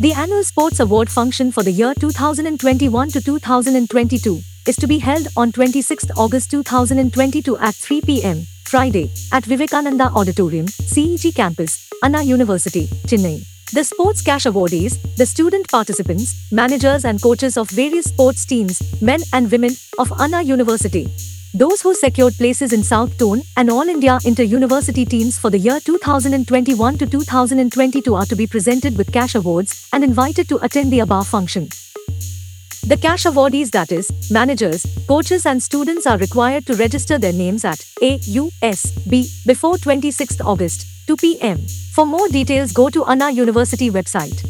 The 0.00 0.14
annual 0.14 0.42
Sports 0.44 0.80
Award 0.80 1.10
function 1.10 1.52
for 1.52 1.62
the 1.62 1.70
year 1.70 1.92
2021 1.92 3.08
to 3.10 3.20
2022 3.20 4.40
is 4.66 4.76
to 4.76 4.86
be 4.86 4.96
held 4.98 5.28
on 5.36 5.52
26th 5.52 6.10
August 6.16 6.50
2022 6.52 7.58
at 7.58 7.74
3 7.74 8.00
pm, 8.00 8.46
Friday, 8.64 9.10
at 9.30 9.44
Vivekananda 9.44 10.04
Auditorium, 10.04 10.64
CEG 10.64 11.34
Campus, 11.34 11.90
Anna 12.02 12.22
University, 12.22 12.86
Chennai. 13.08 13.44
The 13.74 13.84
sports 13.84 14.22
cash 14.22 14.44
awardees, 14.46 14.96
the 15.16 15.26
student 15.26 15.68
participants, 15.68 16.50
managers 16.50 17.04
and 17.04 17.20
coaches 17.20 17.58
of 17.58 17.68
various 17.68 18.06
sports 18.06 18.46
teams, 18.46 18.80
men 19.02 19.20
and 19.34 19.52
women, 19.52 19.72
of 19.98 20.10
Anna 20.18 20.40
University. 20.40 21.08
Those 21.52 21.82
who 21.82 21.96
secured 21.96 22.34
places 22.34 22.72
in 22.72 22.84
South 22.84 23.18
Zone 23.18 23.42
and 23.56 23.70
All 23.70 23.88
India 23.88 24.20
Inter-University 24.24 25.04
teams 25.04 25.36
for 25.36 25.50
the 25.50 25.58
year 25.58 25.80
2021 25.80 26.98
to 26.98 27.06
2022 27.06 28.14
are 28.14 28.24
to 28.26 28.36
be 28.36 28.46
presented 28.46 28.96
with 28.96 29.12
cash 29.12 29.34
awards 29.34 29.88
and 29.92 30.04
invited 30.04 30.48
to 30.48 30.64
attend 30.64 30.92
the 30.92 31.00
above 31.00 31.26
function. 31.26 31.68
The 32.86 32.96
cash 32.96 33.24
awardees 33.24 33.72
that 33.72 33.90
is, 33.90 34.12
managers, 34.30 34.86
coaches 35.08 35.44
and 35.44 35.60
students 35.60 36.06
are 36.06 36.18
required 36.18 36.66
to 36.66 36.74
register 36.74 37.18
their 37.18 37.32
names 37.32 37.64
at 37.64 37.80
AUSB 38.00 39.44
before 39.44 39.74
26th 39.74 40.44
August, 40.44 40.86
2 41.08 41.16
p.m. 41.16 41.58
For 41.94 42.06
more 42.06 42.28
details 42.28 42.70
go 42.70 42.90
to 42.90 43.04
Anna 43.06 43.28
University 43.28 43.90
website. 43.90 44.49